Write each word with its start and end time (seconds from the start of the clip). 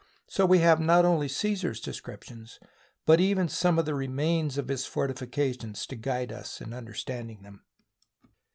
So 0.25 0.47
we 0.47 0.57
have 0.61 0.79
not 0.79 1.05
only 1.05 1.27
Caesar's 1.27 1.79
descriptions, 1.79 2.59
but 3.05 3.19
even 3.19 3.47
some 3.47 3.77
of 3.77 3.85
the 3.85 3.93
remains 3.93 4.57
of 4.57 4.67
his 4.67 4.87
fortifications 4.87 5.85
to 5.85 5.95
guide 5.95 6.31
us 6.31 6.59
in 6.59 6.73
understanding 6.73 7.43
them. 7.43 7.61